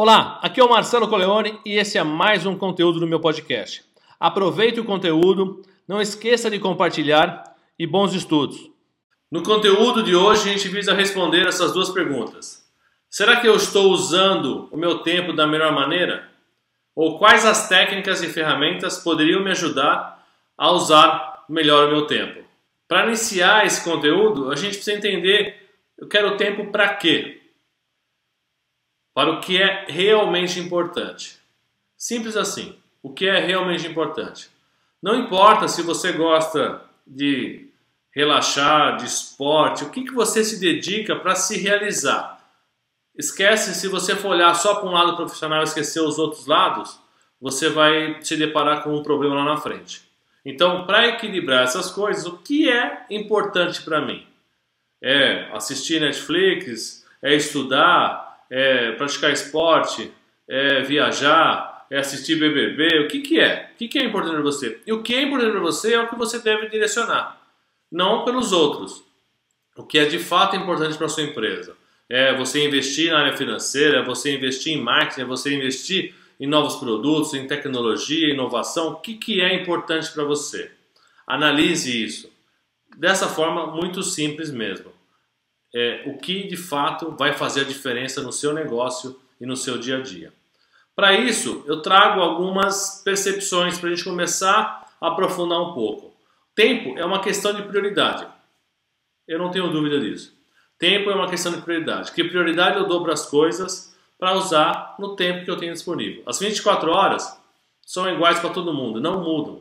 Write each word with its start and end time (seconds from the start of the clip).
Olá, 0.00 0.38
aqui 0.40 0.60
é 0.60 0.64
o 0.64 0.70
Marcelo 0.70 1.08
Coleone 1.08 1.58
e 1.66 1.76
esse 1.76 1.98
é 1.98 2.04
mais 2.04 2.46
um 2.46 2.56
conteúdo 2.56 3.00
do 3.00 3.06
meu 3.08 3.18
podcast. 3.18 3.82
Aproveite 4.20 4.78
o 4.78 4.84
conteúdo, 4.84 5.60
não 5.88 6.00
esqueça 6.00 6.48
de 6.48 6.60
compartilhar 6.60 7.42
e 7.76 7.84
bons 7.84 8.14
estudos. 8.14 8.70
No 9.28 9.42
conteúdo 9.42 10.04
de 10.04 10.14
hoje 10.14 10.48
a 10.48 10.52
gente 10.52 10.68
visa 10.68 10.94
responder 10.94 11.48
essas 11.48 11.72
duas 11.72 11.90
perguntas. 11.90 12.64
Será 13.10 13.40
que 13.40 13.48
eu 13.48 13.56
estou 13.56 13.90
usando 13.90 14.68
o 14.70 14.76
meu 14.76 15.00
tempo 15.00 15.32
da 15.32 15.48
melhor 15.48 15.72
maneira? 15.72 16.28
Ou 16.94 17.18
quais 17.18 17.44
as 17.44 17.68
técnicas 17.68 18.22
e 18.22 18.28
ferramentas 18.28 18.98
poderiam 18.98 19.42
me 19.42 19.50
ajudar 19.50 20.24
a 20.56 20.70
usar 20.70 21.44
melhor 21.48 21.88
o 21.88 21.90
meu 21.90 22.06
tempo? 22.06 22.44
Para 22.86 23.06
iniciar 23.06 23.66
esse 23.66 23.82
conteúdo, 23.82 24.52
a 24.52 24.54
gente 24.54 24.74
precisa 24.74 24.96
entender 24.96 25.56
eu 25.98 26.06
quero 26.06 26.36
tempo 26.36 26.70
para 26.70 26.94
quê? 26.94 27.37
Para 29.18 29.32
o 29.32 29.40
que 29.40 29.60
é 29.60 29.84
realmente 29.88 30.60
importante. 30.60 31.40
Simples 31.96 32.36
assim. 32.36 32.76
O 33.02 33.12
que 33.12 33.26
é 33.26 33.40
realmente 33.40 33.84
importante? 33.84 34.48
Não 35.02 35.16
importa 35.16 35.66
se 35.66 35.82
você 35.82 36.12
gosta 36.12 36.80
de 37.04 37.66
relaxar, 38.12 38.96
de 38.96 39.06
esporte, 39.06 39.82
o 39.82 39.90
que, 39.90 40.04
que 40.04 40.12
você 40.12 40.44
se 40.44 40.60
dedica 40.60 41.16
para 41.16 41.34
se 41.34 41.58
realizar. 41.58 42.38
Esquece, 43.16 43.74
se 43.74 43.88
você 43.88 44.14
for 44.14 44.28
olhar 44.28 44.54
só 44.54 44.76
para 44.76 44.88
um 44.88 44.92
lado 44.92 45.16
profissional 45.16 45.62
e 45.62 45.64
esquecer 45.64 46.00
os 46.00 46.16
outros 46.16 46.46
lados, 46.46 46.96
você 47.40 47.68
vai 47.68 48.18
se 48.22 48.36
deparar 48.36 48.84
com 48.84 48.94
um 48.94 49.02
problema 49.02 49.34
lá 49.34 49.44
na 49.44 49.56
frente. 49.56 50.00
Então, 50.44 50.86
para 50.86 51.08
equilibrar 51.08 51.64
essas 51.64 51.90
coisas, 51.90 52.24
o 52.24 52.38
que 52.38 52.70
é 52.70 53.04
importante 53.10 53.82
para 53.82 54.00
mim? 54.00 54.24
É 55.02 55.50
assistir 55.52 56.00
Netflix? 56.00 57.04
É 57.20 57.34
estudar? 57.34 58.27
É 58.50 58.92
praticar 58.92 59.32
esporte, 59.32 60.12
é 60.48 60.82
viajar, 60.82 61.86
é 61.90 61.98
assistir 61.98 62.36
BBB, 62.36 63.00
o 63.00 63.08
que, 63.08 63.20
que 63.20 63.40
é? 63.40 63.70
O 63.74 63.78
que, 63.78 63.88
que 63.88 63.98
é 63.98 64.04
importante 64.04 64.34
para 64.34 64.42
você? 64.42 64.80
E 64.86 64.92
o 64.92 65.02
que 65.02 65.14
é 65.14 65.22
importante 65.22 65.52
para 65.52 65.60
você 65.60 65.94
é 65.94 66.00
o 66.00 66.08
que 66.08 66.16
você 66.16 66.38
deve 66.38 66.68
direcionar, 66.68 67.40
não 67.90 68.24
pelos 68.24 68.52
outros. 68.52 69.02
O 69.76 69.84
que 69.84 69.98
é 69.98 70.04
de 70.04 70.18
fato 70.18 70.56
importante 70.56 70.98
para 70.98 71.08
sua 71.08 71.22
empresa. 71.22 71.76
É 72.08 72.34
você 72.34 72.66
investir 72.66 73.12
na 73.12 73.20
área 73.20 73.36
financeira, 73.36 73.98
é 73.98 74.04
você 74.04 74.34
investir 74.34 74.76
em 74.76 74.80
marketing, 74.80 75.20
é 75.20 75.24
você 75.24 75.54
investir 75.54 76.14
em 76.40 76.46
novos 76.46 76.76
produtos, 76.76 77.34
em 77.34 77.46
tecnologia, 77.46 78.32
inovação. 78.32 78.92
O 78.92 78.96
que, 78.96 79.14
que 79.14 79.40
é 79.40 79.54
importante 79.54 80.10
para 80.10 80.24
você? 80.24 80.70
Analise 81.26 82.02
isso. 82.02 82.32
Dessa 82.96 83.28
forma, 83.28 83.66
muito 83.66 84.02
simples 84.02 84.50
mesmo 84.50 84.87
é, 85.78 86.02
o 86.06 86.18
que 86.18 86.48
de 86.48 86.56
fato 86.56 87.14
vai 87.16 87.32
fazer 87.32 87.60
a 87.60 87.64
diferença 87.64 88.20
no 88.20 88.32
seu 88.32 88.52
negócio 88.52 89.16
e 89.40 89.46
no 89.46 89.56
seu 89.56 89.78
dia 89.78 89.98
a 89.98 90.02
dia. 90.02 90.32
Para 90.96 91.12
isso, 91.12 91.62
eu 91.68 91.80
trago 91.80 92.20
algumas 92.20 93.00
percepções 93.04 93.78
para 93.78 93.88
a 93.88 93.94
gente 93.94 94.02
começar 94.02 94.92
a 95.00 95.06
aprofundar 95.06 95.60
um 95.60 95.72
pouco. 95.74 96.12
Tempo 96.52 96.98
é 96.98 97.04
uma 97.04 97.20
questão 97.20 97.54
de 97.54 97.62
prioridade. 97.62 98.26
Eu 99.28 99.38
não 99.38 99.52
tenho 99.52 99.70
dúvida 99.70 100.00
disso. 100.00 100.36
Tempo 100.76 101.10
é 101.10 101.14
uma 101.14 101.28
questão 101.28 101.52
de 101.52 101.60
prioridade. 101.60 102.10
Que 102.10 102.24
prioridade 102.24 102.76
eu 102.76 102.86
dou 102.88 103.04
para 103.04 103.12
as 103.12 103.26
coisas 103.26 103.96
para 104.18 104.34
usar 104.34 104.96
no 104.98 105.14
tempo 105.14 105.44
que 105.44 105.50
eu 105.50 105.56
tenho 105.56 105.72
disponível. 105.72 106.24
As 106.26 106.40
24 106.40 106.90
horas 106.90 107.40
são 107.86 108.10
iguais 108.10 108.40
para 108.40 108.50
todo 108.50 108.74
mundo, 108.74 109.00
não 109.00 109.22
mudam. 109.22 109.60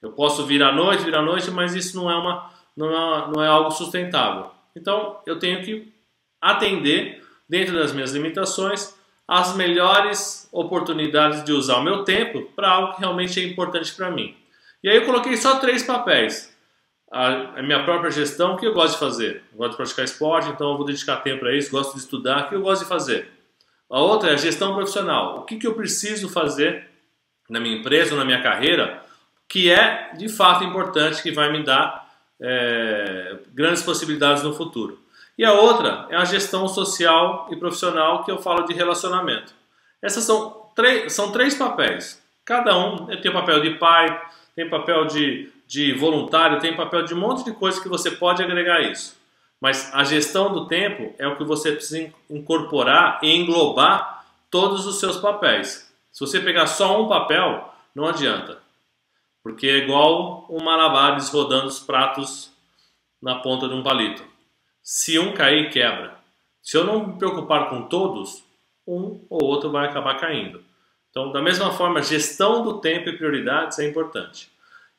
Eu 0.00 0.12
posso 0.12 0.46
vir 0.46 0.62
à 0.62 0.70
noite, 0.70 1.02
vir 1.02 1.16
à 1.16 1.22
noite, 1.22 1.50
mas 1.50 1.74
isso 1.74 1.96
não 1.96 2.08
é, 2.08 2.14
uma, 2.14 2.48
não 2.76 2.90
é, 2.90 3.32
não 3.32 3.42
é 3.42 3.48
algo 3.48 3.72
sustentável. 3.72 4.56
Então 4.78 5.20
eu 5.26 5.38
tenho 5.38 5.62
que 5.62 5.92
atender, 6.40 7.22
dentro 7.48 7.74
das 7.74 7.92
minhas 7.92 8.12
limitações, 8.12 8.94
as 9.26 9.54
melhores 9.54 10.48
oportunidades 10.50 11.44
de 11.44 11.52
usar 11.52 11.76
o 11.76 11.82
meu 11.82 12.04
tempo 12.04 12.50
para 12.56 12.70
algo 12.70 12.94
que 12.94 13.00
realmente 13.00 13.38
é 13.38 13.44
importante 13.44 13.92
para 13.94 14.10
mim. 14.10 14.34
E 14.82 14.88
aí 14.88 14.96
eu 14.96 15.04
coloquei 15.04 15.36
só 15.36 15.58
três 15.58 15.82
papéis. 15.82 16.56
A, 17.10 17.62
minha 17.62 17.82
própria 17.84 18.10
gestão, 18.10 18.56
que 18.56 18.66
eu 18.66 18.74
gosto 18.74 18.94
de 18.94 19.00
fazer. 19.00 19.42
Eu 19.52 19.58
gosto 19.58 19.70
de 19.72 19.76
praticar 19.76 20.04
esporte, 20.04 20.48
então 20.50 20.70
eu 20.70 20.76
vou 20.76 20.86
dedicar 20.86 21.16
tempo 21.18 21.40
para 21.40 21.54
isso, 21.54 21.70
gosto 21.70 21.94
de 21.94 22.00
estudar, 22.00 22.48
que 22.48 22.54
eu 22.54 22.60
gosto 22.60 22.82
de 22.82 22.88
fazer. 22.88 23.30
A 23.90 24.00
outra 24.00 24.30
é 24.30 24.34
a 24.34 24.36
gestão 24.36 24.74
profissional. 24.74 25.38
O 25.38 25.42
que, 25.44 25.56
que 25.56 25.66
eu 25.66 25.74
preciso 25.74 26.28
fazer 26.28 26.86
na 27.48 27.58
minha 27.58 27.78
empresa 27.78 28.12
ou 28.12 28.18
na 28.18 28.24
minha 28.24 28.42
carreira 28.42 29.02
que 29.48 29.70
é 29.70 30.12
de 30.14 30.28
fato 30.28 30.62
importante, 30.62 31.22
que 31.22 31.32
vai 31.32 31.50
me 31.50 31.64
dar 31.64 32.07
é, 32.40 33.36
grandes 33.52 33.82
possibilidades 33.82 34.42
no 34.42 34.52
futuro. 34.52 34.98
E 35.36 35.44
a 35.44 35.52
outra 35.52 36.06
é 36.10 36.16
a 36.16 36.24
gestão 36.24 36.66
social 36.66 37.48
e 37.50 37.56
profissional, 37.56 38.24
que 38.24 38.30
eu 38.30 38.38
falo 38.38 38.64
de 38.66 38.74
relacionamento. 38.74 39.54
Essas 40.02 40.24
são, 40.24 40.66
são 41.08 41.30
três 41.30 41.54
papéis. 41.54 42.20
Cada 42.44 42.76
um 42.76 43.06
tem 43.06 43.32
papel 43.32 43.60
de 43.60 43.70
pai, 43.74 44.20
tem 44.56 44.68
papel 44.68 45.04
de, 45.06 45.52
de 45.66 45.92
voluntário, 45.92 46.58
tem 46.58 46.74
papel 46.74 47.04
de 47.04 47.14
um 47.14 47.18
monte 47.18 47.44
de 47.44 47.52
coisa 47.52 47.80
que 47.80 47.88
você 47.88 48.10
pode 48.10 48.42
agregar 48.42 48.80
isso. 48.80 49.16
Mas 49.60 49.92
a 49.92 50.04
gestão 50.04 50.52
do 50.52 50.66
tempo 50.66 51.14
é 51.18 51.26
o 51.26 51.36
que 51.36 51.44
você 51.44 51.72
precisa 51.72 52.12
incorporar 52.30 53.18
e 53.22 53.36
englobar 53.36 54.24
todos 54.50 54.86
os 54.86 54.98
seus 54.98 55.16
papéis. 55.16 55.92
Se 56.12 56.20
você 56.20 56.40
pegar 56.40 56.66
só 56.66 57.00
um 57.00 57.08
papel, 57.08 57.72
não 57.94 58.06
adianta. 58.06 58.58
Porque 59.48 59.66
é 59.66 59.78
igual 59.78 60.46
um 60.50 60.62
malabares 60.62 61.30
rodando 61.30 61.68
os 61.68 61.80
pratos 61.80 62.52
na 63.20 63.36
ponta 63.36 63.66
de 63.66 63.72
um 63.72 63.82
palito. 63.82 64.22
Se 64.82 65.18
um 65.18 65.32
cair, 65.32 65.70
quebra. 65.70 66.18
Se 66.62 66.76
eu 66.76 66.84
não 66.84 67.06
me 67.06 67.18
preocupar 67.18 67.70
com 67.70 67.84
todos, 67.88 68.44
um 68.86 69.24
ou 69.30 69.42
outro 69.42 69.70
vai 69.70 69.88
acabar 69.88 70.20
caindo. 70.20 70.62
Então, 71.08 71.32
da 71.32 71.40
mesma 71.40 71.72
forma, 71.72 72.02
gestão 72.02 72.62
do 72.62 72.78
tempo 72.78 73.08
e 73.08 73.16
prioridades 73.16 73.78
é 73.78 73.88
importante. 73.88 74.50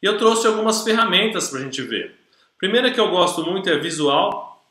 E 0.02 0.08
eu 0.08 0.18
trouxe 0.18 0.48
algumas 0.48 0.84
ferramentas 0.84 1.50
para 1.50 1.60
a 1.60 1.62
gente 1.62 1.84
ver. 1.84 2.20
Primeira 2.58 2.90
que 2.90 3.00
eu 3.00 3.12
gosto 3.12 3.46
muito 3.46 3.70
é 3.70 3.78
visual. 3.78 4.66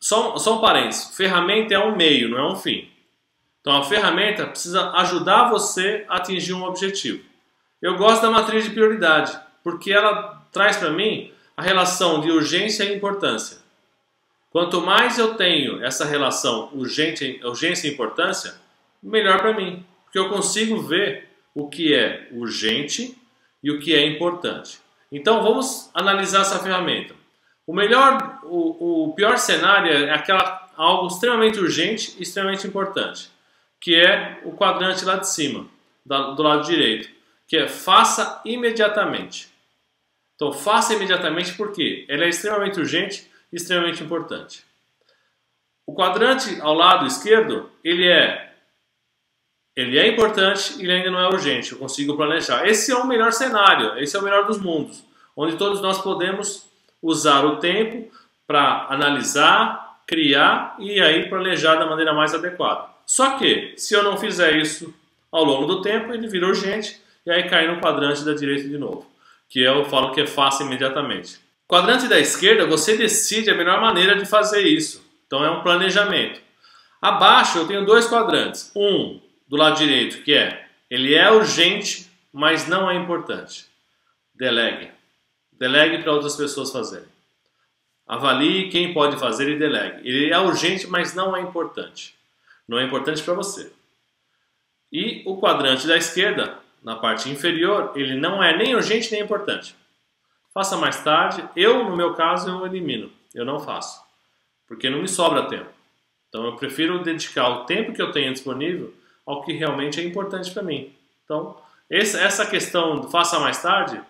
Só, 0.00 0.38
só 0.38 0.56
um 0.56 0.60
parênteses: 0.62 1.14
ferramenta 1.14 1.74
é 1.74 1.78
um 1.78 1.94
meio, 1.94 2.30
não 2.30 2.38
é 2.38 2.50
um 2.50 2.56
fim. 2.56 2.90
Então, 3.60 3.76
a 3.76 3.84
ferramenta 3.84 4.46
precisa 4.46 4.90
ajudar 4.92 5.50
você 5.50 6.06
a 6.08 6.16
atingir 6.16 6.54
um 6.54 6.64
objetivo. 6.64 7.33
Eu 7.84 7.98
gosto 7.98 8.22
da 8.22 8.30
matriz 8.30 8.64
de 8.64 8.70
prioridade, 8.70 9.38
porque 9.62 9.92
ela 9.92 10.42
traz 10.50 10.78
para 10.78 10.88
mim 10.88 11.30
a 11.54 11.60
relação 11.60 12.18
de 12.18 12.30
urgência 12.30 12.82
e 12.82 12.96
importância. 12.96 13.58
Quanto 14.50 14.80
mais 14.80 15.18
eu 15.18 15.34
tenho 15.34 15.84
essa 15.84 16.06
relação 16.06 16.70
urgente, 16.72 17.38
urgência 17.44 17.86
e 17.86 17.92
importância, 17.92 18.54
melhor 19.02 19.38
para 19.38 19.52
mim, 19.52 19.84
porque 20.02 20.18
eu 20.18 20.30
consigo 20.30 20.80
ver 20.80 21.28
o 21.54 21.68
que 21.68 21.94
é 21.94 22.26
urgente 22.32 23.18
e 23.62 23.70
o 23.70 23.78
que 23.78 23.94
é 23.94 24.06
importante. 24.06 24.78
Então 25.12 25.42
vamos 25.42 25.90
analisar 25.92 26.40
essa 26.40 26.60
ferramenta. 26.60 27.14
O 27.66 27.74
melhor, 27.74 28.40
o, 28.44 29.08
o 29.10 29.12
pior 29.14 29.36
cenário 29.36 29.92
é 29.92 30.10
aquela 30.10 30.70
algo 30.74 31.08
extremamente 31.08 31.60
urgente 31.60 32.16
e 32.18 32.22
extremamente 32.22 32.66
importante, 32.66 33.28
que 33.78 33.94
é 33.94 34.40
o 34.42 34.52
quadrante 34.52 35.04
lá 35.04 35.16
de 35.16 35.28
cima, 35.28 35.66
do 36.06 36.42
lado 36.42 36.64
direito 36.64 37.13
que 37.46 37.56
é 37.56 37.68
faça 37.68 38.40
imediatamente. 38.44 39.48
Então, 40.34 40.52
faça 40.52 40.94
imediatamente 40.94 41.54
porque 41.54 42.04
ela 42.08 42.24
é 42.24 42.28
extremamente 42.28 42.78
urgente 42.78 43.30
e 43.52 43.56
extremamente 43.56 44.02
importante. 44.02 44.64
O 45.86 45.94
quadrante 45.94 46.60
ao 46.60 46.74
lado 46.74 47.06
esquerdo, 47.06 47.70
ele 47.82 48.08
é 48.08 48.52
ele 49.76 49.98
é 49.98 50.06
importante 50.06 50.80
e 50.80 50.88
ainda 50.88 51.10
não 51.10 51.18
é 51.18 51.26
urgente, 51.26 51.72
eu 51.72 51.78
consigo 51.78 52.16
planejar. 52.16 52.66
Esse 52.66 52.92
é 52.92 52.96
o 52.96 53.06
melhor 53.06 53.32
cenário, 53.32 53.98
esse 53.98 54.16
é 54.16 54.20
o 54.20 54.22
melhor 54.22 54.46
dos 54.46 54.60
mundos, 54.60 55.04
onde 55.36 55.56
todos 55.56 55.80
nós 55.82 56.00
podemos 56.00 56.68
usar 57.02 57.44
o 57.44 57.56
tempo 57.56 58.08
para 58.46 58.86
analisar, 58.88 60.00
criar 60.06 60.76
e 60.78 61.00
aí 61.00 61.28
planejar 61.28 61.74
da 61.74 61.86
maneira 61.86 62.14
mais 62.14 62.32
adequada. 62.32 62.88
Só 63.04 63.36
que, 63.36 63.74
se 63.76 63.94
eu 63.94 64.02
não 64.02 64.16
fizer 64.16 64.56
isso 64.56 64.94
ao 65.30 65.44
longo 65.44 65.66
do 65.66 65.82
tempo, 65.82 66.14
ele 66.14 66.28
vira 66.28 66.46
urgente 66.46 67.02
e 67.24 67.30
aí 67.30 67.48
cair 67.48 67.68
no 67.68 67.80
quadrante 67.80 68.24
da 68.24 68.34
direita 68.34 68.68
de 68.68 68.78
novo, 68.78 69.06
que 69.48 69.60
eu 69.60 69.84
falo 69.86 70.12
que 70.12 70.20
é 70.20 70.26
fácil 70.26 70.66
imediatamente. 70.66 71.38
Quadrante 71.66 72.06
da 72.08 72.18
esquerda, 72.18 72.66
você 72.66 72.96
decide 72.96 73.50
a 73.50 73.54
melhor 73.54 73.80
maneira 73.80 74.16
de 74.16 74.26
fazer 74.26 74.62
isso. 74.62 75.04
Então 75.26 75.44
é 75.44 75.50
um 75.50 75.62
planejamento. 75.62 76.40
Abaixo 77.00 77.58
eu 77.58 77.66
tenho 77.66 77.84
dois 77.84 78.06
quadrantes. 78.06 78.70
Um 78.76 79.20
do 79.48 79.56
lado 79.56 79.76
direito, 79.76 80.22
que 80.22 80.34
é 80.34 80.66
ele 80.90 81.14
é 81.14 81.30
urgente, 81.30 82.10
mas 82.32 82.68
não 82.68 82.90
é 82.90 82.94
importante. 82.94 83.66
Delegue. 84.34 84.90
Delegue 85.52 86.02
para 86.02 86.12
outras 86.12 86.36
pessoas 86.36 86.70
fazerem. 86.70 87.08
Avalie 88.06 88.68
quem 88.68 88.92
pode 88.92 89.18
fazer 89.18 89.48
e 89.48 89.58
delegue. 89.58 90.06
Ele 90.06 90.30
é 90.30 90.38
urgente, 90.38 90.86
mas 90.86 91.14
não 91.14 91.34
é 91.34 91.40
importante. 91.40 92.14
Não 92.68 92.78
é 92.78 92.84
importante 92.84 93.22
para 93.22 93.34
você. 93.34 93.72
E 94.92 95.22
o 95.26 95.38
quadrante 95.38 95.86
da 95.86 95.96
esquerda 95.96 96.58
na 96.84 96.96
parte 96.96 97.30
inferior, 97.30 97.92
ele 97.96 98.14
não 98.14 98.44
é 98.44 98.54
nem 98.54 98.74
urgente 98.74 99.10
nem 99.10 99.22
importante. 99.22 99.74
Faça 100.52 100.76
mais 100.76 101.02
tarde. 101.02 101.42
Eu, 101.56 101.82
no 101.88 101.96
meu 101.96 102.12
caso, 102.12 102.50
eu 102.50 102.66
elimino. 102.66 103.10
Eu 103.34 103.46
não 103.46 103.58
faço. 103.58 104.04
Porque 104.68 104.90
não 104.90 105.00
me 105.00 105.08
sobra 105.08 105.48
tempo. 105.48 105.70
Então 106.28 106.44
eu 106.44 106.56
prefiro 106.56 107.02
dedicar 107.02 107.48
o 107.48 107.64
tempo 107.64 107.92
que 107.92 108.02
eu 108.02 108.12
tenho 108.12 108.32
disponível 108.32 108.92
ao 109.24 109.42
que 109.42 109.52
realmente 109.52 110.00
é 110.00 110.04
importante 110.04 110.50
para 110.50 110.62
mim. 110.62 110.92
Então, 111.24 111.56
essa 111.88 112.44
questão 112.44 113.00
do 113.00 113.08
faça 113.08 113.40
mais 113.40 113.62
tarde, 113.62 114.00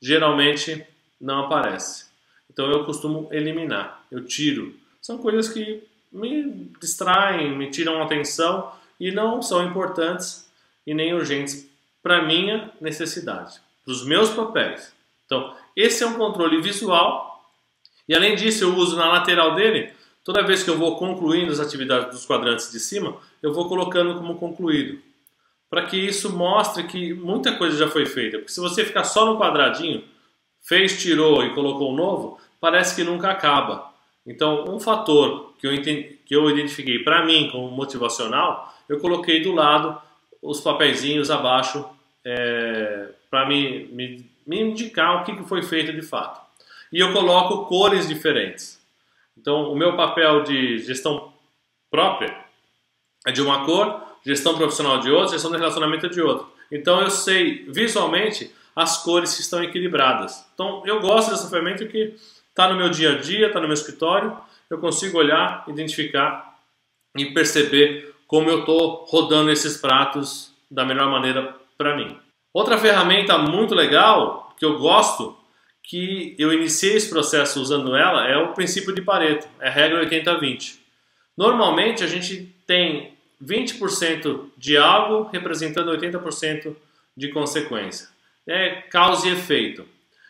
geralmente 0.00 0.84
não 1.20 1.46
aparece. 1.46 2.06
Então 2.52 2.70
eu 2.70 2.84
costumo 2.84 3.28
eliminar, 3.30 4.04
eu 4.10 4.24
tiro. 4.24 4.74
São 5.00 5.18
coisas 5.18 5.48
que 5.48 5.82
me 6.12 6.70
distraem, 6.80 7.56
me 7.56 7.70
tiram 7.70 8.02
atenção 8.02 8.72
e 8.98 9.12
não 9.12 9.40
são 9.40 9.64
importantes 9.64 10.50
e 10.86 10.92
nem 10.92 11.14
urgentes 11.14 11.69
para 12.02 12.22
minha 12.22 12.70
necessidade, 12.80 13.60
para 13.84 13.92
os 13.92 14.04
meus 14.04 14.30
papéis. 14.30 14.92
Então, 15.26 15.54
esse 15.76 16.02
é 16.02 16.06
um 16.06 16.14
controle 16.14 16.60
visual 16.60 17.30
e 18.10 18.14
além 18.16 18.34
disso 18.34 18.64
eu 18.64 18.74
uso 18.74 18.96
na 18.96 19.06
lateral 19.06 19.54
dele, 19.54 19.92
toda 20.24 20.42
vez 20.42 20.64
que 20.64 20.68
eu 20.68 20.76
vou 20.76 20.96
concluindo 20.96 21.52
as 21.52 21.60
atividades 21.60 22.10
dos 22.10 22.26
quadrantes 22.26 22.72
de 22.72 22.80
cima, 22.80 23.16
eu 23.40 23.54
vou 23.54 23.68
colocando 23.68 24.16
como 24.16 24.34
concluído, 24.34 24.98
para 25.70 25.86
que 25.86 25.96
isso 25.96 26.36
mostre 26.36 26.82
que 26.88 27.14
muita 27.14 27.52
coisa 27.56 27.76
já 27.76 27.88
foi 27.88 28.04
feita. 28.06 28.38
Porque 28.38 28.52
se 28.52 28.58
você 28.58 28.84
ficar 28.84 29.04
só 29.04 29.24
no 29.24 29.38
quadradinho, 29.38 30.02
fez, 30.60 31.00
tirou 31.00 31.44
e 31.44 31.54
colocou 31.54 31.92
um 31.92 31.94
novo, 31.94 32.36
parece 32.60 32.96
que 32.96 33.04
nunca 33.04 33.30
acaba. 33.30 33.92
Então, 34.26 34.64
um 34.64 34.80
fator 34.80 35.54
que 35.60 35.68
eu, 35.68 35.72
entendi, 35.72 36.18
que 36.26 36.34
eu 36.34 36.50
identifiquei 36.50 36.98
para 37.04 37.24
mim 37.24 37.48
como 37.52 37.70
motivacional, 37.70 38.74
eu 38.88 38.98
coloquei 38.98 39.40
do 39.40 39.52
lado 39.52 39.96
os 40.42 40.60
papeizinhos 40.60 41.30
abaixo 41.30 41.84
é, 42.24 43.08
para 43.30 43.46
me, 43.46 43.86
me, 43.86 44.30
me, 44.46 44.60
indicar 44.60 45.20
o 45.20 45.24
que, 45.24 45.36
que 45.36 45.44
foi 45.44 45.62
feito 45.62 45.92
de 45.92 46.02
fato. 46.02 46.40
E 46.92 46.98
eu 46.98 47.12
coloco 47.12 47.66
cores 47.66 48.08
diferentes. 48.08 48.80
Então, 49.36 49.72
o 49.72 49.76
meu 49.76 49.96
papel 49.96 50.42
de 50.42 50.78
gestão 50.78 51.32
própria 51.90 52.36
é 53.26 53.32
de 53.32 53.40
uma 53.40 53.64
cor, 53.64 54.02
gestão 54.24 54.56
profissional 54.56 55.00
de 55.00 55.10
outra, 55.10 55.32
gestão 55.32 55.50
de 55.50 55.58
relacionamento 55.58 56.08
de 56.08 56.20
outra. 56.20 56.46
Então, 56.70 57.00
eu 57.00 57.10
sei 57.10 57.64
visualmente 57.68 58.52
as 58.74 59.02
cores 59.02 59.34
que 59.34 59.40
estão 59.40 59.62
equilibradas. 59.62 60.44
Então, 60.54 60.82
eu 60.86 61.00
gosto 61.00 61.30
dessa 61.30 61.48
ferramenta 61.48 61.86
que 61.86 62.14
está 62.48 62.68
no 62.68 62.76
meu 62.76 62.90
dia 62.90 63.12
a 63.12 63.18
dia, 63.18 63.46
está 63.48 63.60
no 63.60 63.66
meu 63.66 63.74
escritório, 63.74 64.36
eu 64.68 64.78
consigo 64.78 65.18
olhar, 65.18 65.64
identificar 65.68 66.58
e 67.16 67.26
perceber 67.26 68.14
como 68.30 68.48
eu 68.48 68.60
estou 68.60 69.04
rodando 69.08 69.50
esses 69.50 69.76
pratos 69.76 70.54
da 70.70 70.84
melhor 70.84 71.10
maneira 71.10 71.52
para 71.76 71.96
mim. 71.96 72.16
Outra 72.54 72.78
ferramenta 72.78 73.36
muito 73.36 73.74
legal 73.74 74.54
que 74.56 74.64
eu 74.64 74.78
gosto, 74.78 75.36
que 75.82 76.36
eu 76.38 76.52
iniciei 76.52 76.94
esse 76.94 77.10
processo 77.10 77.60
usando 77.60 77.96
ela, 77.96 78.28
é 78.28 78.36
o 78.36 78.52
princípio 78.52 78.94
de 78.94 79.02
Pareto, 79.02 79.48
é 79.58 79.66
a 79.66 79.70
regra 79.72 80.08
80-20. 80.08 80.78
Normalmente 81.36 82.04
a 82.04 82.06
gente 82.06 82.54
tem 82.64 83.14
20% 83.44 84.44
de 84.56 84.76
algo 84.76 85.28
representando 85.32 85.90
80% 85.90 86.76
de 87.16 87.28
consequência. 87.30 88.10
É 88.46 88.82
causa 88.82 89.26
e 89.26 89.32
efeito. 89.32 89.84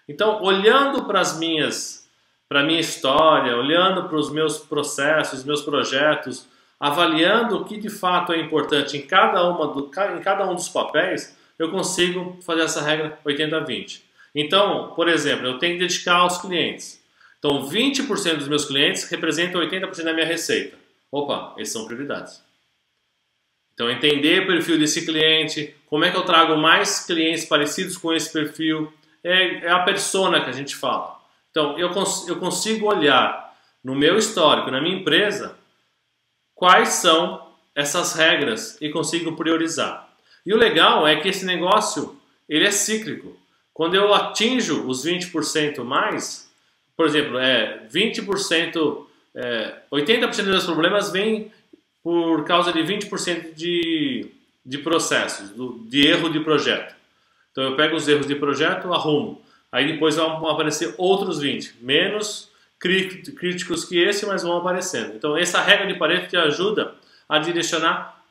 Então, 0.09 0.43
olhando 0.43 1.05
para 1.05 1.21
as 1.21 1.39
minhas 1.39 2.09
para 2.49 2.65
minha 2.65 2.81
história, 2.81 3.57
olhando 3.57 4.09
para 4.09 4.17
os 4.17 4.33
meus 4.33 4.59
processos, 4.59 5.45
meus 5.45 5.61
projetos, 5.63 6.49
avaliando 6.81 7.59
o 7.59 7.65
que 7.65 7.77
de 7.77 7.91
fato 7.91 8.33
é 8.33 8.41
importante 8.41 8.97
em 8.97 9.03
cada, 9.03 9.47
uma 9.47 9.69
do, 9.69 9.91
em 10.17 10.23
cada 10.23 10.51
um 10.51 10.55
dos 10.55 10.71
papéis, 10.71 11.37
eu 11.59 11.71
consigo 11.71 12.39
fazer 12.43 12.63
essa 12.63 12.81
regra 12.81 13.19
80-20. 13.25 14.01
Então, 14.35 14.95
por 14.97 15.07
exemplo, 15.07 15.47
eu 15.47 15.59
tenho 15.59 15.75
que 15.75 15.81
dedicar 15.81 16.17
aos 16.17 16.39
clientes. 16.39 16.99
Então, 17.39 17.69
20% 17.69 18.37
dos 18.37 18.49
meus 18.49 18.65
clientes 18.65 19.05
representam 19.05 19.61
80% 19.61 20.05
da 20.05 20.15
minha 20.15 20.27
receita. 20.27 20.77
Opa, 21.13 21.55
esses 21.59 21.73
são 21.73 21.85
prioridades. 21.85 22.43
Então, 23.75 23.91
entender 23.91 24.43
o 24.43 24.47
perfil 24.47 24.79
desse 24.79 25.05
cliente, 25.05 25.75
como 25.87 26.05
é 26.05 26.11
que 26.11 26.17
eu 26.17 26.23
trago 26.23 26.57
mais 26.57 27.05
clientes 27.05 27.45
parecidos 27.45 27.97
com 27.97 28.13
esse 28.13 28.33
perfil, 28.33 28.93
é, 29.23 29.67
é 29.67 29.71
a 29.71 29.81
persona 29.81 30.43
que 30.43 30.51
a 30.51 30.53
gente 30.53 30.77
fala. 30.77 31.19
Então, 31.51 31.79
eu, 31.79 31.91
cons 31.91 32.29
eu 32.29 32.37
consigo 32.37 32.87
olhar 32.87 33.55
no 33.83 33.95
meu 33.95 34.17
histórico, 34.17 34.71
na 34.71 34.81
minha 34.81 34.97
empresa, 34.97 35.59
quais 36.61 36.91
são 36.91 37.49
essas 37.75 38.13
regras 38.13 38.77
e 38.83 38.91
consigo 38.91 39.35
priorizar. 39.35 40.11
E 40.45 40.53
o 40.53 40.59
legal 40.59 41.09
é 41.09 41.17
que 41.17 41.27
esse 41.27 41.47
negócio 41.47 42.21
ele 42.47 42.67
é 42.67 42.71
cíclico. 42.71 43.35
Quando 43.73 43.95
eu 43.95 44.13
atinjo 44.13 44.87
os 44.87 45.07
20% 45.07 45.83
mais, 45.83 46.53
por 46.95 47.07
exemplo, 47.07 47.39
é 47.39 47.87
20%, 47.91 49.07
é, 49.35 49.75
80% 49.91 50.43
dos 50.43 50.65
problemas 50.67 51.11
vêm 51.11 51.51
por 52.03 52.45
causa 52.45 52.75
de 52.75 52.81
20% 52.81 53.55
de, 53.55 54.27
de 54.65 54.79
processos, 54.79 55.53
de 55.89 56.07
erro 56.07 56.29
de 56.29 56.41
projeto. 56.41 56.95
Então 57.53 57.65
eu 57.65 57.75
pego 57.75 57.97
os 57.97 58.07
erros 58.07 58.27
de 58.27 58.35
projeto, 58.35 58.93
arrumo. 58.93 59.41
Aí 59.73 59.91
depois 59.91 60.17
vão 60.17 60.47
aparecer 60.47 60.95
outros 60.99 61.39
20, 61.39 61.77
menos 61.81 62.50
críticos 62.81 63.85
que 63.85 63.99
esse, 63.99 64.25
mas 64.25 64.43
vão 64.43 64.57
aparecendo. 64.57 65.15
Então, 65.15 65.37
essa 65.37 65.61
regra 65.61 65.87
de 65.87 65.99
Pareto 65.99 66.31
te 66.31 66.37
ajuda 66.37 66.95
a 67.29 67.39
direcionar 67.39 68.25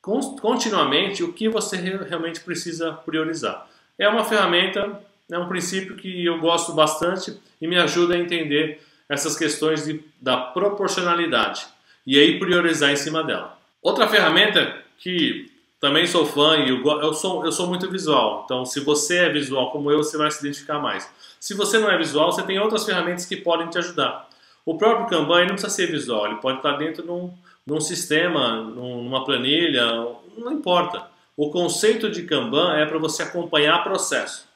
continuamente 0.00 1.24
o 1.24 1.32
que 1.32 1.48
você 1.48 1.76
realmente 1.76 2.40
precisa 2.40 2.92
priorizar. 2.92 3.68
É 3.98 4.08
uma 4.08 4.24
ferramenta, 4.24 5.02
é 5.30 5.38
um 5.38 5.48
princípio 5.48 5.96
que 5.96 6.24
eu 6.24 6.38
gosto 6.38 6.72
bastante 6.72 7.36
e 7.60 7.66
me 7.66 7.76
ajuda 7.76 8.14
a 8.14 8.18
entender 8.18 8.80
essas 9.08 9.36
questões 9.36 9.84
de, 9.84 10.02
da 10.20 10.36
proporcionalidade 10.36 11.66
e 12.06 12.18
aí 12.18 12.38
priorizar 12.38 12.90
em 12.90 12.96
cima 12.96 13.24
dela. 13.24 13.58
Outra 13.82 14.06
ferramenta 14.06 14.82
que 14.98 15.50
também 15.80 16.06
sou 16.06 16.26
fã 16.26 16.56
e 16.56 16.70
eu, 16.70 16.84
eu, 16.84 17.14
sou, 17.14 17.44
eu 17.44 17.52
sou 17.52 17.66
muito 17.66 17.90
visual, 17.90 18.42
então 18.44 18.64
se 18.64 18.80
você 18.80 19.18
é 19.18 19.28
visual 19.28 19.70
como 19.70 19.90
eu, 19.90 19.98
você 19.98 20.16
vai 20.16 20.30
se 20.30 20.40
identificar 20.40 20.78
mais. 20.78 21.08
Se 21.38 21.54
você 21.54 21.78
não 21.78 21.90
é 21.90 21.96
visual, 21.96 22.32
você 22.32 22.42
tem 22.42 22.58
outras 22.58 22.84
ferramentas 22.84 23.24
que 23.24 23.36
podem 23.36 23.68
te 23.68 23.78
ajudar. 23.78 24.28
O 24.64 24.76
próprio 24.76 25.06
Kanban 25.06 25.40
não 25.40 25.54
precisa 25.54 25.70
ser 25.70 25.86
visual, 25.86 26.26
ele 26.26 26.36
pode 26.36 26.58
estar 26.58 26.72
dentro 26.72 27.02
de 27.02 27.10
um, 27.10 27.32
de 27.66 27.72
um 27.72 27.80
sistema, 27.80 28.60
numa 28.60 29.24
planilha, 29.24 29.86
não 30.36 30.52
importa. 30.52 31.06
O 31.36 31.50
conceito 31.50 32.10
de 32.10 32.24
Kanban 32.24 32.76
é 32.76 32.84
para 32.84 32.98
você 32.98 33.22
acompanhar 33.22 33.80
o 33.80 33.84
processo. 33.84 34.48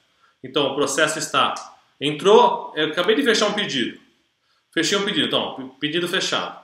Então, 0.42 0.72
o 0.72 0.74
processo 0.74 1.18
está. 1.18 1.54
Entrou, 2.00 2.72
eu 2.74 2.88
acabei 2.88 3.14
de 3.14 3.22
fechar 3.22 3.46
um 3.46 3.52
pedido. 3.52 4.00
Fechei 4.74 4.98
um 4.98 5.04
pedido, 5.04 5.26
então, 5.28 5.76
pedido 5.78 6.08
fechado. 6.08 6.60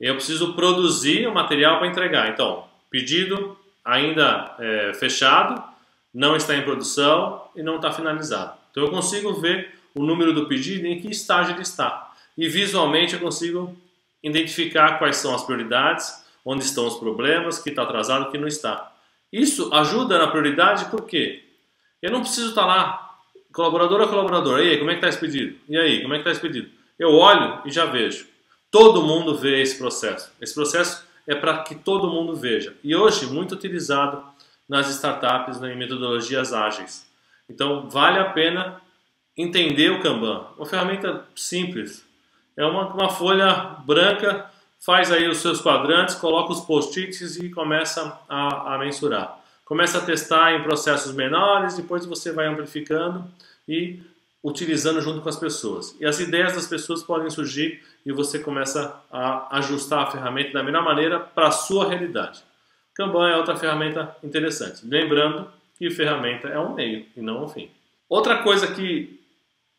Eu 0.00 0.14
preciso 0.14 0.54
produzir 0.54 1.26
o 1.26 1.34
material 1.34 1.78
para 1.78 1.88
entregar. 1.88 2.30
Então, 2.30 2.64
pedido 2.90 3.58
ainda 3.84 4.54
é, 4.58 4.94
fechado, 4.94 5.62
não 6.12 6.36
está 6.36 6.56
em 6.56 6.62
produção 6.62 7.42
e 7.54 7.62
não 7.62 7.76
está 7.76 7.92
finalizado. 7.92 8.54
Então 8.70 8.84
eu 8.84 8.90
consigo 8.90 9.34
ver 9.34 9.74
o 9.94 10.02
número 10.02 10.32
do 10.32 10.46
pedido 10.46 10.86
em 10.86 11.00
que 11.00 11.10
estágio 11.10 11.54
ele 11.54 11.62
está. 11.62 12.12
E 12.36 12.48
visualmente 12.48 13.14
eu 13.14 13.20
consigo 13.20 13.76
identificar 14.22 14.98
quais 14.98 15.16
são 15.16 15.34
as 15.34 15.42
prioridades, 15.42 16.24
onde 16.44 16.64
estão 16.64 16.86
os 16.86 16.96
problemas, 16.96 17.58
que 17.58 17.70
está 17.70 17.82
atrasado, 17.82 18.30
que 18.30 18.38
não 18.38 18.48
está. 18.48 18.92
Isso 19.32 19.72
ajuda 19.72 20.18
na 20.18 20.28
prioridade 20.28 20.86
porque 20.86 21.44
eu 22.00 22.10
não 22.10 22.20
preciso 22.20 22.50
estar 22.50 22.66
lá, 22.66 23.18
colaborador 23.52 24.02
a 24.02 24.08
colaborador, 24.08 24.60
e 24.60 24.70
aí, 24.70 24.78
como 24.78 24.90
é 24.90 24.94
que 24.94 24.98
está 24.98 25.08
esse 25.08 25.18
pedido? 25.18 25.58
E 25.68 25.76
aí, 25.76 26.02
como 26.02 26.14
é 26.14 26.16
que 26.16 26.20
está 26.20 26.32
esse 26.32 26.40
pedido? 26.40 26.70
Eu 26.98 27.12
olho 27.14 27.60
e 27.64 27.70
já 27.70 27.86
vejo. 27.86 28.26
Todo 28.70 29.02
mundo 29.02 29.36
vê 29.36 29.62
esse 29.62 29.78
processo. 29.78 30.32
Esse 30.40 30.54
processo 30.54 31.04
é 31.26 31.34
para 31.34 31.62
que 31.62 31.74
todo 31.74 32.10
mundo 32.10 32.34
veja. 32.34 32.76
E 32.82 32.94
hoje, 32.94 33.26
muito 33.26 33.54
utilizado 33.54 34.22
nas 34.68 34.88
startups, 34.88 35.60
né, 35.60 35.72
em 35.72 35.76
metodologias 35.76 36.52
ágeis. 36.52 37.06
Então, 37.48 37.88
vale 37.88 38.18
a 38.18 38.30
pena 38.30 38.80
entender 39.36 39.90
o 39.90 40.00
Kanban. 40.00 40.46
Uma 40.56 40.66
ferramenta 40.66 41.26
simples. 41.34 42.04
É 42.56 42.64
uma, 42.64 42.86
uma 42.88 43.08
folha 43.08 43.76
branca, 43.84 44.50
faz 44.80 45.10
aí 45.10 45.28
os 45.28 45.38
seus 45.38 45.60
quadrantes, 45.60 46.14
coloca 46.14 46.52
os 46.52 46.60
post-its 46.60 47.36
e 47.36 47.50
começa 47.50 48.20
a, 48.28 48.74
a 48.74 48.78
mensurar. 48.78 49.40
Começa 49.64 49.98
a 49.98 50.04
testar 50.04 50.52
em 50.52 50.62
processos 50.62 51.14
menores, 51.14 51.76
depois 51.76 52.04
você 52.04 52.30
vai 52.32 52.46
amplificando 52.46 53.24
e 53.66 54.00
utilizando 54.44 55.00
junto 55.00 55.22
com 55.22 55.28
as 55.30 55.38
pessoas. 55.38 55.96
E 55.98 56.04
as 56.04 56.20
ideias 56.20 56.54
das 56.54 56.66
pessoas 56.66 57.02
podem 57.02 57.30
surgir 57.30 57.82
e 58.04 58.12
você 58.12 58.38
começa 58.38 59.02
a 59.10 59.56
ajustar 59.56 60.00
a 60.00 60.10
ferramenta 60.10 60.52
da 60.52 60.62
melhor 60.62 60.84
maneira 60.84 61.18
para 61.18 61.48
a 61.48 61.50
sua 61.50 61.88
realidade. 61.88 62.42
Kanban 62.94 63.30
é 63.30 63.36
outra 63.38 63.56
ferramenta 63.56 64.14
interessante. 64.22 64.86
Lembrando 64.86 65.50
que 65.78 65.88
ferramenta 65.90 66.48
é 66.48 66.58
um 66.58 66.74
meio 66.74 67.06
e 67.16 67.22
não 67.22 67.44
um 67.44 67.48
fim. 67.48 67.70
Outra 68.06 68.42
coisa 68.42 68.66
que 68.74 69.18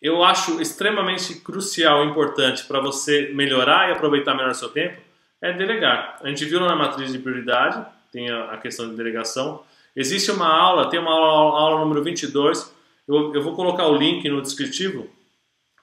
eu 0.01 0.23
acho 0.23 0.59
extremamente 0.59 1.35
crucial 1.35 2.03
e 2.03 2.09
importante 2.09 2.65
para 2.65 2.79
você 2.79 3.31
melhorar 3.35 3.89
e 3.89 3.91
aproveitar 3.93 4.33
melhor 4.33 4.55
seu 4.55 4.69
tempo 4.69 4.99
é 5.39 5.53
delegar. 5.53 6.17
A 6.23 6.27
gente 6.27 6.43
viu 6.43 6.59
na 6.59 6.75
matriz 6.75 7.11
de 7.11 7.19
prioridade, 7.19 7.85
tem 8.11 8.31
a 8.31 8.57
questão 8.57 8.89
de 8.89 8.95
delegação. 8.95 9.63
Existe 9.95 10.31
uma 10.31 10.47
aula, 10.47 10.89
tem 10.89 10.99
uma 10.99 11.11
aula, 11.11 11.59
aula 11.59 11.79
número 11.81 12.03
22, 12.03 12.74
eu, 13.07 13.33
eu 13.33 13.41
vou 13.41 13.55
colocar 13.55 13.87
o 13.87 13.95
link 13.95 14.27
no 14.29 14.41
descritivo 14.41 15.09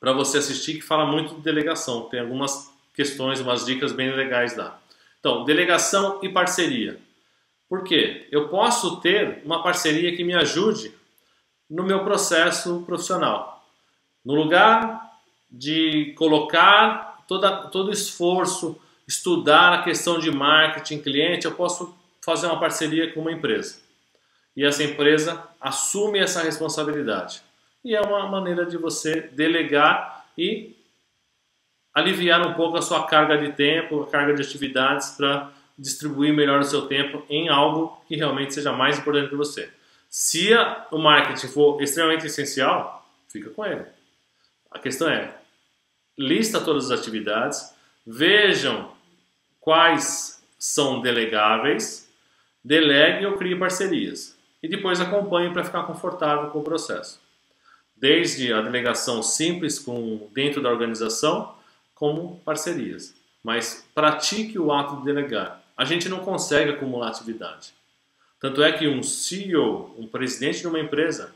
para 0.00 0.12
você 0.12 0.38
assistir, 0.38 0.74
que 0.74 0.82
fala 0.82 1.06
muito 1.06 1.36
de 1.36 1.40
delegação. 1.40 2.08
Tem 2.08 2.20
algumas 2.20 2.72
questões, 2.94 3.40
umas 3.40 3.64
dicas 3.64 3.92
bem 3.92 4.10
legais 4.14 4.56
lá. 4.56 4.80
Então, 5.20 5.44
delegação 5.44 6.18
e 6.22 6.28
parceria. 6.28 6.98
Por 7.68 7.84
quê? 7.84 8.26
Eu 8.30 8.48
posso 8.48 9.00
ter 9.00 9.40
uma 9.44 9.62
parceria 9.62 10.14
que 10.16 10.24
me 10.24 10.34
ajude 10.34 10.92
no 11.70 11.84
meu 11.84 12.04
processo 12.04 12.82
profissional. 12.84 13.64
No 14.24 14.34
lugar 14.34 15.10
de 15.50 16.12
colocar 16.16 17.24
toda, 17.28 17.68
todo 17.68 17.88
o 17.88 17.92
esforço, 17.92 18.78
estudar 19.06 19.72
a 19.72 19.82
questão 19.82 20.18
de 20.18 20.30
marketing, 20.30 20.98
cliente, 20.98 21.46
eu 21.46 21.54
posso 21.54 21.96
fazer 22.20 22.46
uma 22.46 22.58
parceria 22.58 23.12
com 23.12 23.20
uma 23.20 23.32
empresa. 23.32 23.80
E 24.56 24.64
essa 24.64 24.82
empresa 24.82 25.42
assume 25.61 26.18
essa 26.18 26.42
responsabilidade. 26.42 27.42
E 27.85 27.94
é 27.94 28.00
uma 28.00 28.28
maneira 28.28 28.64
de 28.66 28.76
você 28.76 29.21
delegar 29.21 30.26
e 30.37 30.76
aliviar 31.94 32.47
um 32.47 32.54
pouco 32.54 32.76
a 32.76 32.82
sua 32.82 33.06
carga 33.06 33.37
de 33.37 33.52
tempo, 33.52 34.02
a 34.02 34.11
carga 34.11 34.35
de 34.35 34.42
atividades 34.42 35.11
para 35.11 35.50
distribuir 35.78 36.32
melhor 36.32 36.61
o 36.61 36.64
seu 36.64 36.87
tempo 36.87 37.25
em 37.28 37.49
algo 37.49 38.02
que 38.06 38.16
realmente 38.16 38.54
seja 38.54 38.73
mais 38.73 38.99
importante 38.99 39.28
para 39.28 39.38
você. 39.38 39.71
Se 40.09 40.52
a, 40.52 40.87
o 40.90 40.99
marketing 40.99 41.49
for 41.49 41.82
extremamente 41.82 42.26
essencial, 42.26 43.06
fica 43.28 43.50
com 43.50 43.64
ele. 43.64 43.85
A 44.71 44.78
questão 44.78 45.09
é, 45.09 45.35
lista 46.16 46.61
todas 46.61 46.90
as 46.90 47.00
atividades, 47.00 47.75
vejam 48.06 48.90
quais 49.61 50.42
são 50.59 51.00
delegáveis, 51.00 52.09
delegue 52.64 53.26
ou 53.26 53.37
crie 53.37 53.56
parcerias. 53.56 54.37
E 54.62 54.69
depois 54.69 55.00
acompanhe 55.00 55.52
para 55.52 55.64
ficar 55.64 55.83
confortável 55.83 56.50
com 56.50 56.61
o 56.61 56.64
processo. 56.64 57.21
Desde 57.97 58.52
a 58.52 58.61
delegação 58.61 59.23
simples 59.23 59.78
com, 59.78 60.28
dentro 60.33 60.62
da 60.62 60.71
organização, 60.71 61.54
como 61.95 62.40
parcerias. 62.45 63.14
Mas 63.42 63.87
pratique 63.95 64.59
o 64.59 64.73
ato 64.73 64.97
de 64.97 65.04
delegar. 65.04 65.62
A 65.76 65.85
gente 65.85 66.09
não 66.09 66.21
consegue 66.21 66.71
acumular 66.71 67.09
atividade. 67.09 67.73
Tanto 68.40 68.62
é 68.62 68.73
que 68.73 68.88
um 68.88 69.02
CEO, 69.02 69.95
um 69.99 70.07
presidente 70.07 70.61
de 70.61 70.69
uma 70.69 70.81
empresa, 70.81 71.33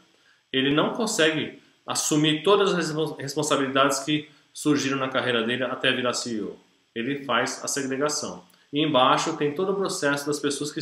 ele 0.52 0.74
não 0.74 0.92
consegue 0.92 1.62
assumir 1.86 2.42
todas 2.42 2.74
as 2.74 3.16
responsabilidades 3.18 4.00
que 4.00 4.28
surgiram 4.52 4.98
na 4.98 5.08
carreira 5.08 5.44
dele 5.44 5.64
até 5.64 5.92
virar 5.92 6.14
CEO. 6.14 6.58
Ele 6.94 7.24
faz 7.24 7.62
a 7.62 7.68
segregação. 7.68 8.42
E 8.72 8.80
embaixo 8.80 9.36
tem 9.36 9.54
todo 9.54 9.72
o 9.72 9.76
processo 9.76 10.26
das 10.26 10.40
pessoas 10.40 10.72
que 10.72 10.80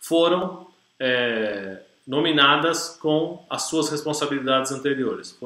foram 0.00 0.66
é, 0.98 1.82
nominadas 2.06 2.90
com 3.00 3.44
as 3.50 3.62
suas 3.62 3.88
responsabilidades 3.88 4.70
anteriores, 4.70 5.38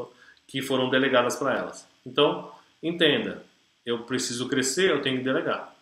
que 0.46 0.60
foram 0.60 0.90
delegadas 0.90 1.36
para 1.36 1.56
elas. 1.56 1.88
Então, 2.04 2.52
entenda, 2.82 3.42
eu 3.86 4.00
preciso 4.00 4.48
crescer, 4.48 4.90
eu 4.90 5.00
tenho 5.00 5.18
que 5.18 5.24
delegar. 5.24 5.74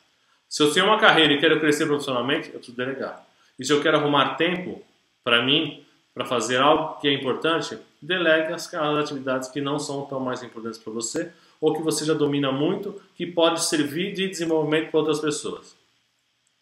Se 0.48 0.62
eu 0.62 0.72
tenho 0.72 0.86
uma 0.86 0.98
carreira 0.98 1.32
e 1.32 1.40
quero 1.40 1.60
crescer 1.60 1.86
profissionalmente, 1.86 2.48
eu 2.48 2.54
preciso 2.54 2.76
delegar. 2.76 3.26
E 3.58 3.64
se 3.64 3.72
eu 3.72 3.82
quero 3.82 3.98
arrumar 3.98 4.36
tempo 4.36 4.82
para 5.24 5.42
mim, 5.42 5.84
para 6.14 6.24
fazer 6.24 6.58
algo 6.58 7.00
que 7.00 7.08
é 7.08 7.12
importante, 7.12 7.78
delegue 8.00 8.52
as, 8.52 8.72
atividades 8.72 9.48
que 9.48 9.60
não 9.60 9.78
são 9.78 10.06
tão 10.06 10.20
mais 10.20 10.42
importantes 10.42 10.78
para 10.78 10.92
você 10.92 11.32
ou 11.60 11.74
que 11.74 11.82
você 11.82 12.04
já 12.04 12.14
domina 12.14 12.52
muito, 12.52 13.00
que 13.14 13.26
pode 13.26 13.64
servir 13.64 14.12
de 14.14 14.28
desenvolvimento 14.28 14.90
para 14.90 15.00
outras 15.00 15.18
pessoas. 15.20 15.76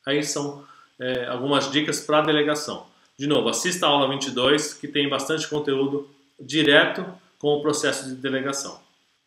Aí 0.06 0.22
são 0.22 0.64
é, 0.98 1.26
algumas 1.26 1.70
dicas 1.70 2.00
para 2.00 2.22
delegação. 2.22 2.86
De 3.18 3.26
novo, 3.26 3.48
assista 3.48 3.86
a 3.86 3.88
aula 3.88 4.08
22, 4.08 4.74
que 4.74 4.86
tem 4.86 5.08
bastante 5.08 5.48
conteúdo 5.48 6.08
direto 6.38 7.06
com 7.38 7.48
o 7.54 7.62
processo 7.62 8.08
de 8.08 8.14
delegação. 8.16 8.78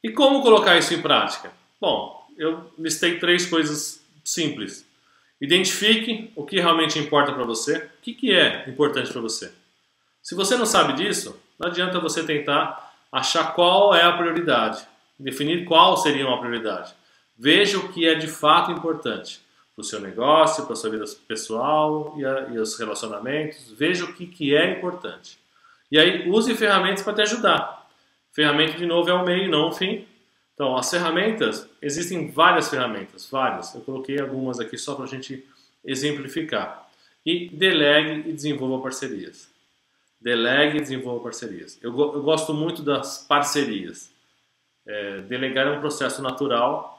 E 0.03 0.11
como 0.11 0.43
colocar 0.43 0.77
isso 0.77 0.93
em 0.93 1.01
prática? 1.01 1.51
Bom, 1.81 2.27
eu 2.37 2.71
listei 2.77 3.17
três 3.17 3.47
coisas 3.47 4.03
simples. 4.23 4.85
Identifique 5.41 6.31
o 6.35 6.45
que 6.45 6.59
realmente 6.59 6.99
importa 6.99 7.31
para 7.31 7.43
você, 7.43 7.77
o 7.77 8.01
que, 8.01 8.13
que 8.13 8.31
é 8.31 8.69
importante 8.69 9.11
para 9.11 9.21
você. 9.21 9.51
Se 10.21 10.35
você 10.35 10.55
não 10.55 10.65
sabe 10.65 10.93
disso, 10.93 11.39
não 11.57 11.67
adianta 11.67 11.99
você 11.99 12.23
tentar 12.23 12.93
achar 13.11 13.55
qual 13.55 13.95
é 13.95 14.03
a 14.03 14.11
prioridade, 14.11 14.85
definir 15.17 15.65
qual 15.65 15.97
seria 15.97 16.27
uma 16.27 16.39
prioridade. 16.39 16.93
Veja 17.37 17.79
o 17.79 17.91
que 17.91 18.07
é 18.07 18.15
de 18.15 18.27
fato 18.27 18.71
importante 18.71 19.41
para 19.79 19.81
o 19.81 19.83
seu 19.85 20.01
negócio, 20.01 20.65
para 20.65 20.73
a 20.73 20.75
sua 20.75 20.89
vida 20.89 21.05
pessoal 21.25 22.13
e, 22.17 22.25
a, 22.25 22.49
e 22.51 22.59
os 22.59 22.77
relacionamentos. 22.77 23.71
Veja 23.71 24.03
o 24.03 24.13
que, 24.13 24.27
que 24.27 24.53
é 24.53 24.77
importante. 24.77 25.39
E 25.89 25.97
aí 25.97 26.29
use 26.29 26.53
ferramentas 26.55 27.01
para 27.01 27.13
te 27.13 27.21
ajudar. 27.21 27.89
Ferramenta, 28.33 28.77
de 28.77 28.85
novo, 28.85 29.09
é 29.09 29.13
o 29.13 29.23
meio, 29.25 29.49
não 29.49 29.69
o 29.69 29.71
fim. 29.71 30.05
Então, 30.53 30.75
as 30.75 30.91
ferramentas, 30.91 31.67
existem 31.81 32.29
várias 32.29 32.69
ferramentas, 32.69 33.29
várias. 33.31 33.73
Eu 33.73 33.81
coloquei 33.81 34.19
algumas 34.19 34.59
aqui 34.59 34.77
só 34.77 34.95
para 34.95 35.05
a 35.05 35.07
gente 35.07 35.45
exemplificar. 35.85 36.89
E 37.25 37.47
delegue 37.49 38.29
e 38.29 38.33
desenvolva 38.33 38.83
parcerias. 38.83 39.49
Delegue 40.19 40.79
e 40.79 40.81
desenvolva 40.81 41.23
parcerias. 41.23 41.79
Eu, 41.81 41.97
eu 41.97 42.21
gosto 42.21 42.53
muito 42.53 42.81
das 42.81 43.25
parcerias. 43.25 44.11
É, 44.85 45.21
delegar 45.21 45.67
é 45.67 45.71
um 45.71 45.79
processo 45.79 46.21
natural, 46.21 46.98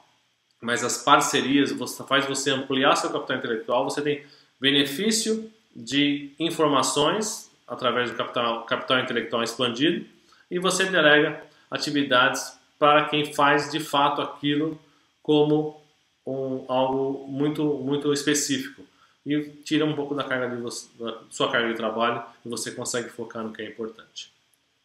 mas 0.61 0.83
as 0.83 0.99
parcerias 0.99 1.71
você, 1.71 2.03
faz 2.03 2.25
você 2.25 2.51
ampliar 2.51 2.95
seu 2.95 3.09
capital 3.09 3.37
intelectual. 3.37 3.83
Você 3.83 4.01
tem 4.01 4.23
benefício 4.59 5.51
de 5.75 6.31
informações 6.39 7.49
através 7.67 8.11
do 8.11 8.17
capital, 8.17 8.63
capital 8.65 8.99
intelectual 8.99 9.43
expandido 9.43 10.05
e 10.49 10.59
você 10.59 10.85
delega 10.85 11.41
atividades 11.69 12.57
para 12.77 13.05
quem 13.05 13.33
faz 13.33 13.71
de 13.71 13.79
fato 13.79 14.21
aquilo 14.21 14.79
como 15.23 15.81
um, 16.25 16.65
algo 16.67 17.25
muito, 17.27 17.63
muito 17.63 18.11
específico. 18.13 18.83
E 19.25 19.39
tira 19.63 19.85
um 19.85 19.93
pouco 19.93 20.15
da, 20.15 20.23
carga 20.23 20.55
de 20.55 20.61
você, 20.61 20.87
da 20.99 21.19
sua 21.29 21.51
carga 21.51 21.69
de 21.69 21.75
trabalho 21.75 22.23
e 22.45 22.49
você 22.49 22.71
consegue 22.71 23.09
focar 23.09 23.43
no 23.43 23.53
que 23.53 23.61
é 23.61 23.67
importante. 23.67 24.31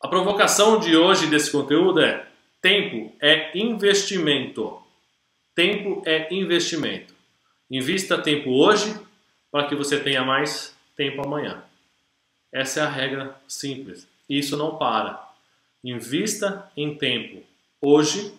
A 0.00 0.09
provocação 0.09 0.78
de 0.78 0.95
hoje 0.95 1.26
desse 1.26 1.50
conteúdo 1.50 2.00
é: 2.00 2.26
tempo 2.61 3.14
é 3.21 3.56
investimento. 3.59 4.86
Tempo 5.56 6.02
é 6.04 6.32
investimento. 6.34 7.14
Invista 7.70 8.18
tempo 8.18 8.50
hoje 8.50 8.94
para 9.50 9.66
que 9.66 9.75
você 9.75 9.98
tenha 9.98 10.22
mais 10.22 10.76
tempo 10.94 11.22
amanhã. 11.26 11.64
Essa 12.52 12.80
é 12.80 12.82
a 12.82 12.90
regra 12.90 13.34
simples. 13.48 14.06
Isso 14.28 14.54
não 14.54 14.76
para. 14.76 15.18
Invista 15.82 16.70
em 16.76 16.94
tempo 16.94 17.42
hoje 17.80 18.34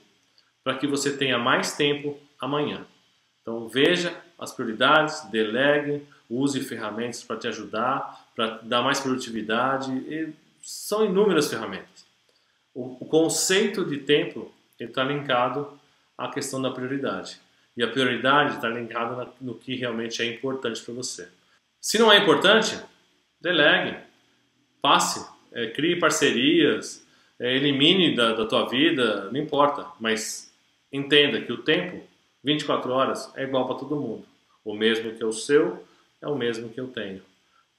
para 0.63 0.77
que 0.77 0.86
você 0.86 1.17
tenha 1.17 1.39
mais 1.39 1.75
tempo 1.75 2.19
amanhã. 2.39 2.86
Então 3.41 3.67
veja 3.67 4.15
as 4.38 4.53
prioridades, 4.53 5.21
delegue, 5.31 6.05
use 6.29 6.62
ferramentas 6.62 7.24
para 7.24 7.38
te 7.38 7.47
ajudar, 7.47 8.27
para 8.36 8.59
dar 8.62 8.83
mais 8.83 9.00
produtividade. 9.00 9.91
E 9.91 10.31
são 10.62 11.03
inúmeras 11.03 11.50
ferramentas. 11.50 12.05
O, 12.75 12.95
o 13.00 13.05
conceito 13.07 13.83
de 13.83 13.97
tempo 13.97 14.51
está 14.79 15.03
linkado 15.03 15.79
à 16.17 16.29
questão 16.29 16.62
da 16.62 16.71
prioridade. 16.71 17.39
E 17.75 17.83
a 17.83 17.88
prioridade 17.88 18.55
está 18.55 18.67
linkada 18.67 19.31
no 19.39 19.55
que 19.55 19.75
realmente 19.75 20.21
é 20.21 20.25
importante 20.25 20.81
para 20.81 20.93
você. 20.93 21.29
Se 21.79 22.00
não 22.00 22.12
é 22.12 22.17
importante, 22.17 22.79
delegue, 23.39 23.97
passe, 24.81 25.25
é, 25.51 25.67
crie 25.67 26.00
parcerias, 26.00 27.05
é, 27.39 27.55
elimine 27.55 28.15
da, 28.15 28.33
da 28.33 28.45
tua 28.45 28.67
vida, 28.67 29.29
não 29.31 29.39
importa, 29.39 29.86
mas 30.00 30.51
entenda 30.91 31.41
que 31.41 31.51
o 31.51 31.57
tempo, 31.63 32.03
24 32.43 32.91
horas, 32.91 33.31
é 33.36 33.43
igual 33.43 33.67
para 33.67 33.77
todo 33.77 33.95
mundo. 33.95 34.25
O 34.65 34.74
mesmo 34.74 35.13
que 35.13 35.21
é 35.21 35.25
o 35.25 35.31
seu 35.31 35.86
é 36.21 36.27
o 36.27 36.36
mesmo 36.36 36.69
que 36.69 36.79
eu 36.79 36.88
tenho. 36.88 37.21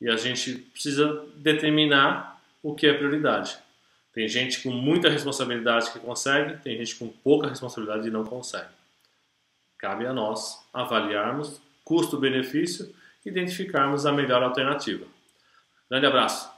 E 0.00 0.08
a 0.08 0.16
gente 0.16 0.54
precisa 0.54 1.24
determinar 1.36 2.40
o 2.62 2.74
que 2.74 2.86
é 2.86 2.92
prioridade. 2.92 3.58
Tem 4.12 4.26
gente 4.28 4.62
com 4.62 4.70
muita 4.70 5.08
responsabilidade 5.08 5.90
que 5.92 5.98
consegue, 5.98 6.56
tem 6.62 6.76
gente 6.76 6.96
com 6.96 7.08
pouca 7.08 7.48
responsabilidade 7.48 8.08
e 8.08 8.10
não 8.10 8.24
consegue. 8.24 8.70
Cabe 9.78 10.06
a 10.06 10.12
nós 10.12 10.66
avaliarmos 10.72 11.60
custo-benefício 11.84 12.92
e 13.24 13.28
identificarmos 13.28 14.06
a 14.06 14.12
melhor 14.12 14.42
alternativa. 14.42 15.06
Grande 15.88 16.06
abraço! 16.06 16.57